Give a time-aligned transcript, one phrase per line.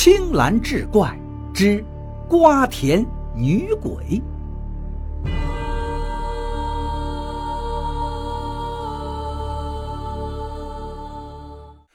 [0.00, 1.12] 青蓝志怪
[1.52, 1.84] 之
[2.28, 4.22] 瓜田女鬼。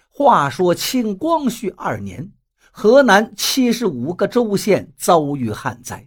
[0.09, 2.29] 话说清光绪二年，
[2.73, 6.05] 河南七十五个州县遭遇旱灾，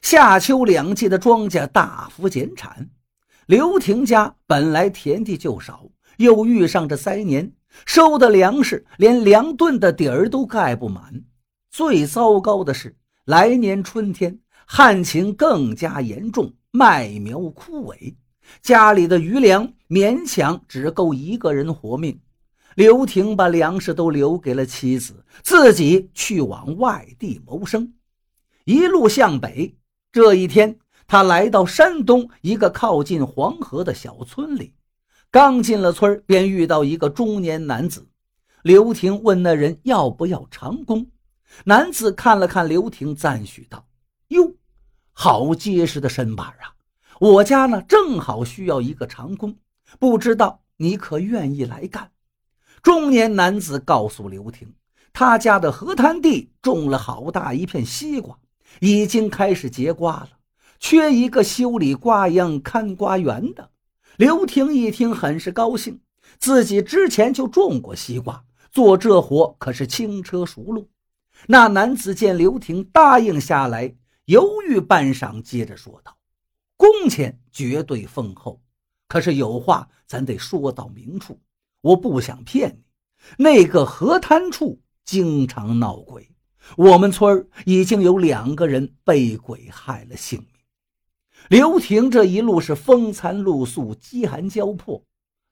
[0.00, 2.88] 夏秋两季的庄稼大幅减产。
[3.46, 5.86] 刘婷家本来田地就少，
[6.18, 7.52] 又遇上这灾年。
[7.84, 11.24] 收的粮食连粮顿的底儿都盖不满，
[11.72, 12.94] 最糟糕的是，
[13.24, 18.14] 来年春天旱情更加严重，麦苗枯萎，
[18.60, 22.20] 家里的余粮勉强只够一个人活命。
[22.74, 27.94] 刘婷把粮食都留给了妻子，自己去往外地谋生，
[28.66, 29.74] 一路向北。
[30.12, 34.74] 这一天，他来到山东一个靠近黄河的小村里。
[35.30, 38.06] 刚进了村便遇到一个中年男子。
[38.62, 41.06] 刘婷问那人要不要长工。
[41.64, 43.86] 男子看了看刘婷，赞许道
[44.28, 44.54] ：“哟，
[45.12, 46.74] 好结实的身板啊！
[47.20, 49.56] 我家呢正好需要一个长工，
[49.98, 52.10] 不知道你可愿意来干？”
[52.82, 54.74] 中年男子告诉刘婷，
[55.12, 58.36] 他家的河滩地种了好大一片西瓜，
[58.80, 60.30] 已经开始结瓜了，
[60.80, 63.70] 缺一个修理瓜秧、看瓜园的。
[64.16, 66.00] 刘婷一听，很是高兴。
[66.38, 70.88] 自己之前就种过西瓜，做这活可是轻车熟路。
[71.46, 73.94] 那男子见刘婷答应下来，
[74.26, 76.16] 犹豫半晌，接着说道
[76.76, 78.62] ：“工钱绝对丰厚，
[79.08, 81.40] 可是有话咱得说到明处。
[81.80, 86.30] 我不想骗你，那个河滩处经常闹鬼，
[86.76, 90.48] 我们村已经有两个人被鬼害了性命。”
[91.50, 95.04] 刘婷这一路是风餐露宿，饥寒交迫。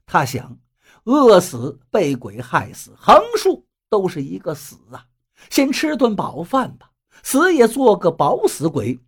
[0.06, 0.56] 他想，
[1.02, 5.04] 饿死、被鬼害死，横竖都是一个死啊！
[5.48, 6.90] 先吃顿饱饭吧，
[7.22, 9.00] 死也做个饱死鬼。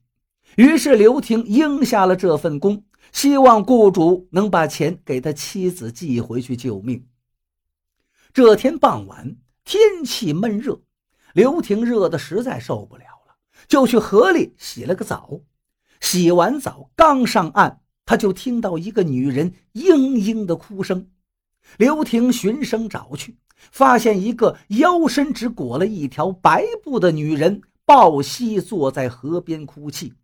[0.56, 7.06] 于是刘婷应下了这份工，希望雇主能把钱给他妻子寄回去救命。
[8.32, 10.80] 这天傍晚，天气闷热，
[11.34, 13.36] 刘婷热得实在受不了了，
[13.68, 15.40] 就去河里洗了个澡。
[16.00, 21.08] 洗完澡刚上岸，他就听到一个女人嘤嘤的哭声。
[21.78, 23.36] 刘婷循声找去，
[23.70, 30.14] 发现一个腰身只裹了一条白布的女人抱膝坐在河边哭泣。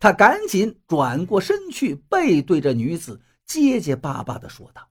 [0.00, 4.88] 他赶紧转过身去，背对着女子，结结巴巴地说道：“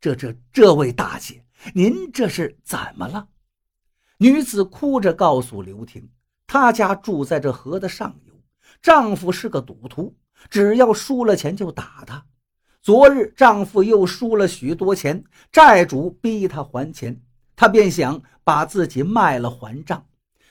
[0.00, 3.28] 这、这、这位大姐，您这是怎么了？”
[4.16, 6.08] 女子哭着告诉刘婷，
[6.46, 8.34] 她家住在这河的上游。
[8.80, 10.16] 丈夫是个赌徒，
[10.48, 12.24] 只要输了钱就打他。
[12.82, 17.20] 昨日丈夫又输了许多钱，债主逼她还钱，
[17.54, 20.02] 她便想把自己卖了还账。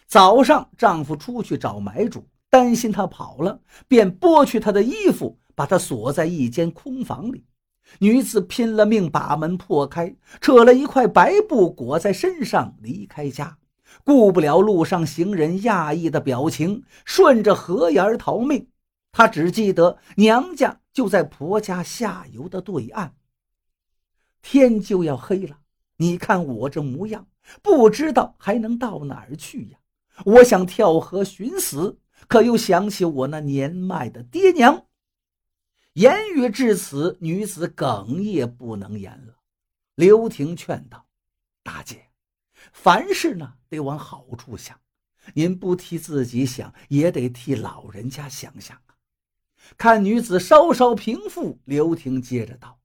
[0.05, 7.43] 早上丈夫出去找买主，担心她跑了，便剥去她的衣服，把她锁在一间空房里。
[7.97, 13.57] 女子拼了命把门破开，扯了一块白布裹在身上，离开家。
[14.03, 18.67] 顾不了路上行人讶异的表情，顺着河沿逃命。
[19.11, 23.15] 她只记得娘家就在婆家下游的对岸。
[24.41, 25.59] 天就要黑了，
[25.97, 27.27] 你看我这模样，
[27.61, 29.79] 不知道还能到哪儿去呀？
[30.25, 34.85] 我想跳河寻死，可又想起我那年迈的爹娘。
[35.93, 39.35] 言语至此，女子哽咽不能言了。
[39.95, 41.07] 刘婷劝道
[41.63, 42.05] ：“大姐。”
[42.73, 44.79] 凡事呢得往好处想，
[45.33, 48.77] 您不替自己想，也得替老人家想想。
[49.77, 52.79] 看女子稍稍平复，刘婷接着道：“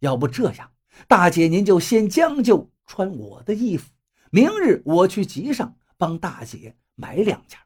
[0.00, 0.70] 要不这样，
[1.08, 3.90] 大姐您就先将就穿我的衣服，
[4.30, 7.58] 明日我去集上帮大姐买两件。”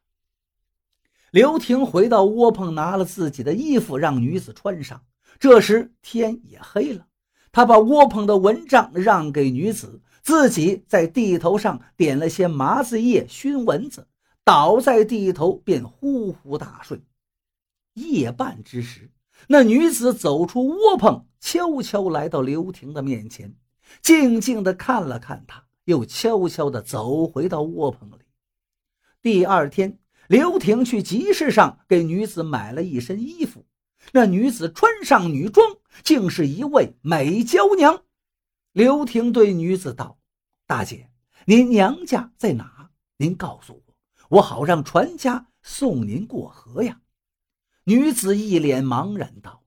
[1.32, 5.04] 刘婷回到窝棚，拿了自己的衣服让女子穿上。
[5.38, 7.06] 这时天也黑了，
[7.52, 10.02] 他把窝棚的蚊帐让给女子。
[10.22, 14.08] 自己在地头上点了些麻子叶熏蚊子，
[14.42, 17.00] 倒在地头便呼呼大睡。
[17.96, 19.10] 夜半之时，
[19.48, 23.54] 那女子走出窝棚，悄悄来到刘婷的面前，
[24.02, 28.24] 静静地看了看她，又悄悄地走回到窝棚里。
[29.22, 29.98] 第二天，
[30.28, 33.64] 刘婷去集市上给女子买了一身衣服，
[34.12, 35.66] 那女子穿上女装，
[36.04, 38.02] 竟是一位美娇娘。
[38.72, 40.18] 刘婷对女子道
[40.68, 41.08] ：“大姐，
[41.46, 42.90] 您娘家在哪？
[43.16, 43.94] 您告诉我，
[44.36, 47.00] 我好让船家送您过河呀。”
[47.88, 49.62] 女子一脸茫然道：“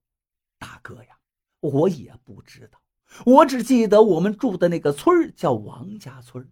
[0.59, 1.17] 大哥呀，
[1.61, 2.81] 我也不知道，
[3.25, 6.51] 我只记得我们住的那个村叫王家村。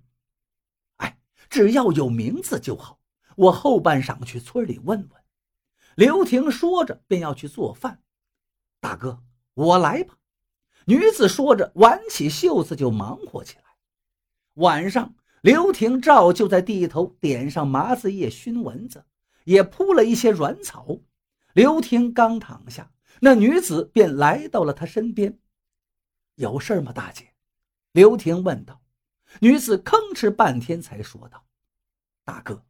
[0.96, 1.20] 哎，
[1.50, 3.02] 只要有名字就好。
[3.36, 5.22] 我后半晌去村里问问。”
[5.96, 8.02] 刘婷说着，便要去做饭。
[8.80, 9.22] 大哥，
[9.54, 10.16] 我来吧。
[10.86, 13.64] 女子说着，挽起袖子就忙活起来。
[14.54, 19.04] 晚上，刘婷照旧在地头点上麻子叶熏蚊子，
[19.44, 21.00] 也铺了一些软草。
[21.58, 25.40] 刘婷刚躺下，那女子便来到了他身边。
[26.36, 27.34] 有事吗，大姐？
[27.94, 28.80] 刘婷问道。
[29.42, 31.48] 女子吭哧半天才说道
[32.24, 32.64] ：“大哥，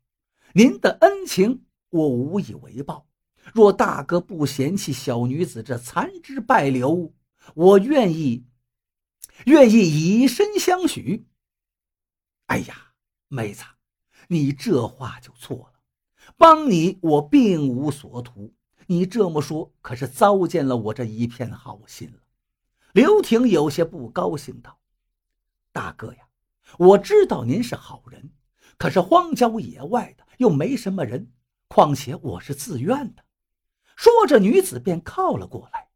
[0.54, 3.10] 您的恩情我无以为报。
[3.54, 7.14] 若大哥不嫌弃小女子这残枝败柳，
[7.56, 8.48] 我愿意，
[9.48, 11.28] 愿意以身相许。”
[12.48, 12.94] 哎呀，
[13.28, 13.66] 妹子，
[14.30, 15.82] 你这话就错了。
[16.38, 18.54] 帮你我并无所图，
[18.88, 22.20] 你这么说可是糟践了我这一片好心了。
[22.94, 24.80] 刘婷有些不高兴道
[25.72, 26.28] ：“大哥呀，
[26.80, 28.32] 我知道您是好人，
[28.78, 31.32] 可是荒郊野外的又没什么人，
[31.68, 33.24] 况且我是自愿的。”
[33.96, 35.90] 说着，女子便靠了过来。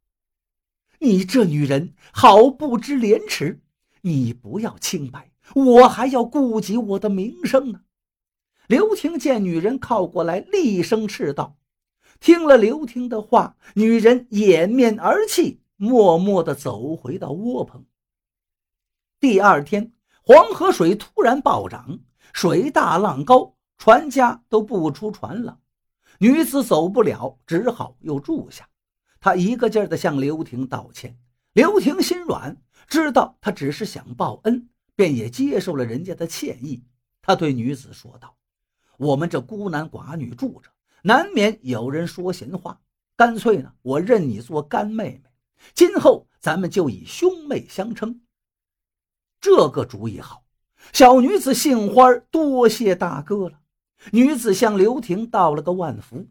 [0.99, 3.61] “你这女人好不知廉耻！
[4.01, 7.81] 你不要清白，我还要顾及我的名声呢。”
[8.67, 11.57] 刘婷见女人靠过来，厉声斥道
[12.21, 17.83] ：“听了刘婷的话，女人掩面而泣。”默默地走回到窝棚。
[19.19, 19.91] 第二天，
[20.21, 22.01] 黄河水突然暴涨，
[22.33, 25.57] 水大浪高，船家都不出船了。
[26.19, 28.69] 女子走不了，只好又住下。
[29.19, 31.17] 她一个劲儿地向刘婷道歉。
[31.53, 32.55] 刘婷心软，
[32.87, 36.83] 知道她只是想报恩，便也接受了人家的歉意。
[37.23, 38.35] 他对女子说道
[38.97, 40.69] ：“我们这孤男寡女住着，
[41.03, 42.79] 难免有人说闲话。
[43.15, 45.23] 干脆呢，我认你做干妹妹。”
[45.75, 48.21] 今后咱们就以兄妹相称。
[49.39, 50.43] 这个主意好，
[50.91, 53.59] 小女子杏花多谢大哥了。
[54.11, 56.27] 女子向刘婷道了个万福。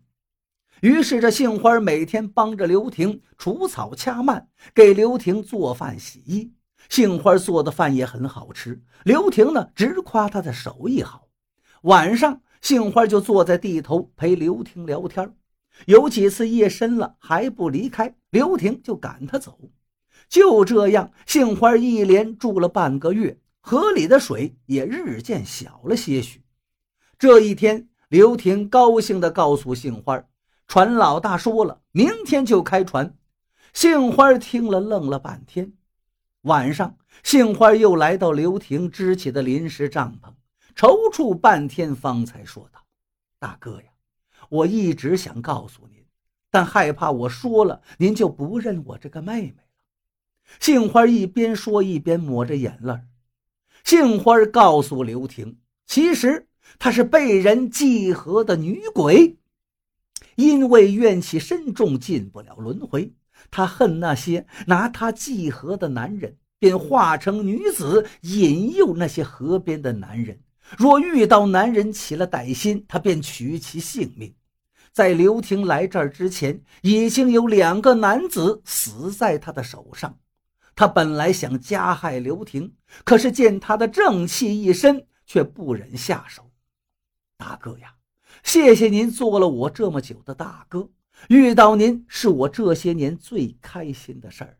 [0.81, 6.52] 于是这杏花每天帮着刘婷除草掐蔓，给刘婷做饭洗衣。
[6.88, 11.28] 杏花做的饭也很好吃，刘婷呢直夸她的手艺好。
[11.82, 15.34] 晚上，杏花就坐在地头陪刘婷聊天。
[15.86, 19.58] 有几次夜深了还不离开，刘婷就赶他走。
[20.28, 26.42] 就这样，杏花一连住了半个月，河里的水也日渐小了些许。
[27.18, 30.22] 这一天，刘婷高兴地告诉杏花
[30.68, 33.16] ：“船老大说了，明天就开船。”
[33.72, 35.72] 杏花听了，愣了半天。
[36.42, 40.32] 晚上，杏花又来到刘婷支起的临时帐篷，
[40.81, 42.81] 踌躇半天，方才说道
[43.38, 43.88] ：“大哥呀。”
[44.49, 46.03] 我一直想告诉您，
[46.50, 49.65] 但害怕我说了您就不认我这个妹妹了。
[50.59, 52.99] 杏花一边说一边抹着眼泪。
[53.85, 56.49] 杏花告诉刘婷，其实
[56.79, 59.37] 她是被人祭合的女鬼，
[60.37, 63.12] 因为怨气深重，进不了轮回。
[63.50, 70.41] 她恨那些拿她祭合的男人，便化成女子引诱那些河边的男人。
[70.78, 74.34] 若遇到男人起了歹心，她便取其性命。
[74.93, 80.19] 在刘婷来这儿之前，已经有两个男子死在他的手上。
[80.75, 82.75] 他本来想加害刘婷，
[83.05, 86.50] 可是见他的正气一身，却不忍下手。
[87.37, 87.94] 大哥呀，
[88.43, 90.89] 谢谢您做了我这么久的大哥，
[91.29, 94.56] 遇到您是我这些年最开心的事儿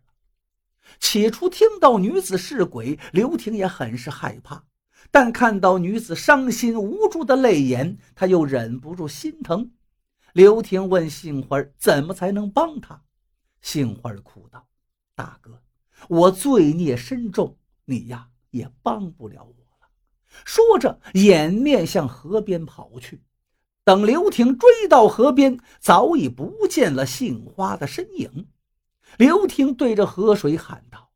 [0.99, 4.65] 起初听到女子是鬼，刘婷也很是害怕，
[5.11, 9.73] 但看到女子伤心无助的泪眼，他又忍不住心疼。
[10.33, 13.03] 刘婷问杏花：“怎么才能帮他？”
[13.61, 14.69] 杏花哭道
[15.17, 15.61] ：“大哥，
[16.09, 19.89] 我罪孽深重，你呀也帮不了我了。”
[20.45, 23.23] 说着，掩面向河边跑去。
[23.83, 28.47] 等刘婷追到河边，早已不见了杏花的身影。
[29.19, 31.11] 刘婷对着河水喊道：“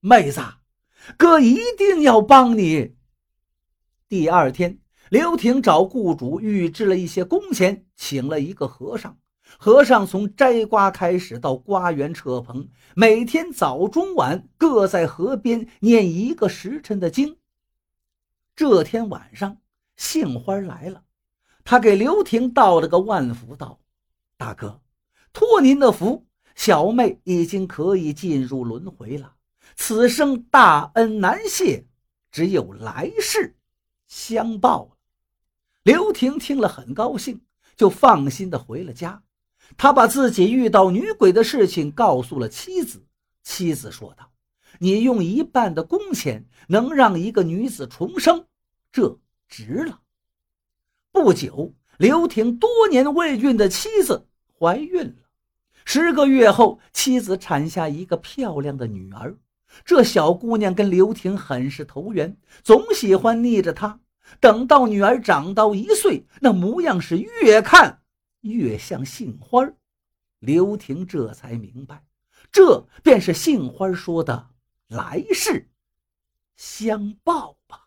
[0.00, 0.40] 妹子，
[1.16, 2.95] 哥一定要帮你。”
[4.08, 4.78] 第二天。
[5.08, 9.16] 刘婷找雇主预支了一些工钱，请了一个和尚。
[9.56, 17.36] 和尚从摘瓜开始到瓜园撤棚，每天早中晚各在河边念一个时辰的经。
[18.56, 19.58] 这天晚上，
[19.96, 21.04] 杏花来了，
[21.62, 23.78] 他给刘婷道了个万福，道
[24.36, 24.80] ：“大哥，
[25.32, 29.34] 托您的福，小妹已经可以进入轮回了。
[29.76, 31.86] 此生大恩难谢，
[32.32, 33.54] 只有来世
[34.06, 34.96] 相报了。”
[35.82, 37.40] 刘婷听了很高兴，
[37.76, 39.22] 就放心的回了家。
[39.76, 43.04] 他把自己遇到女鬼的事情告诉了妻子。
[43.42, 44.32] 妻子说道
[44.80, 48.46] ：“你用一半的工钱能让一个女子重生，
[48.90, 50.00] 这值了。”
[51.12, 54.26] 不久，刘婷多年未孕的妻子
[54.58, 55.22] 怀孕了。
[55.84, 59.36] 十个月后，妻子产下一个漂亮的女儿。
[59.84, 64.00] 这小姑娘跟刘婷很是投缘，总喜欢腻着她。
[64.40, 68.02] 等到女儿长到一岁，那模样是越看
[68.40, 69.68] 越像杏花
[70.40, 72.04] 刘婷这才明白，
[72.50, 74.48] 这便是杏花说的
[74.88, 75.70] 来世
[76.56, 77.85] 相报吧。